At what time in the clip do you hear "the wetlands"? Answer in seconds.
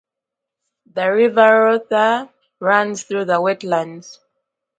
3.25-4.17